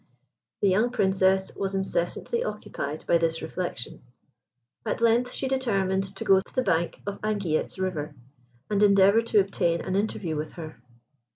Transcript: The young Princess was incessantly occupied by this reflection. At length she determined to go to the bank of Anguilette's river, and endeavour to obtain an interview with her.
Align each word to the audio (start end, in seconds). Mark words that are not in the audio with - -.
The 0.63 0.67
young 0.69 0.89
Princess 0.89 1.51
was 1.55 1.75
incessantly 1.75 2.43
occupied 2.43 3.05
by 3.05 3.19
this 3.19 3.43
reflection. 3.43 4.01
At 4.83 4.99
length 4.99 5.31
she 5.31 5.47
determined 5.47 6.15
to 6.15 6.23
go 6.23 6.41
to 6.41 6.55
the 6.55 6.63
bank 6.63 6.99
of 7.05 7.19
Anguilette's 7.23 7.77
river, 7.77 8.15
and 8.67 8.81
endeavour 8.81 9.21
to 9.21 9.39
obtain 9.39 9.79
an 9.81 9.95
interview 9.95 10.35
with 10.35 10.53
her. 10.53 10.81